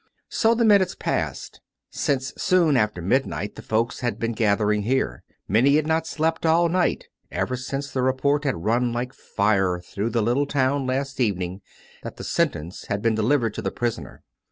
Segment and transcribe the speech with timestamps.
[0.41, 1.61] So the minutes passed....
[1.91, 5.21] Since soon after midnight the folks had been gathering here.
[5.47, 10.09] Many had not slept all night, ever since the report had run like fire through
[10.09, 11.61] the little town last evening,
[12.01, 14.23] that the sentence had been de livered to the prisoner.